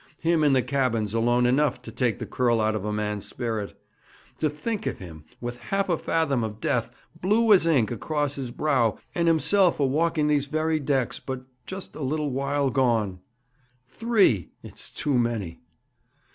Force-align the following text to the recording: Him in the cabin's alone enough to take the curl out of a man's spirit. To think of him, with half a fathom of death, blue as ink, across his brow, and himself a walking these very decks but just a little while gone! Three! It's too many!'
Him 0.19 0.43
in 0.43 0.53
the 0.53 0.63
cabin's 0.63 1.13
alone 1.13 1.45
enough 1.45 1.79
to 1.83 1.91
take 1.91 2.17
the 2.17 2.25
curl 2.25 2.59
out 2.59 2.75
of 2.75 2.83
a 2.83 2.91
man's 2.91 3.23
spirit. 3.27 3.79
To 4.39 4.49
think 4.49 4.87
of 4.87 4.97
him, 4.97 5.25
with 5.39 5.59
half 5.69 5.89
a 5.89 5.95
fathom 5.99 6.43
of 6.43 6.59
death, 6.59 6.89
blue 7.21 7.53
as 7.53 7.67
ink, 7.67 7.91
across 7.91 8.33
his 8.33 8.49
brow, 8.49 8.97
and 9.13 9.27
himself 9.27 9.79
a 9.79 9.85
walking 9.85 10.25
these 10.25 10.47
very 10.47 10.79
decks 10.79 11.19
but 11.19 11.45
just 11.67 11.95
a 11.95 12.01
little 12.01 12.31
while 12.31 12.71
gone! 12.71 13.19
Three! 13.87 14.49
It's 14.63 14.89
too 14.89 15.19
many!' 15.19 15.61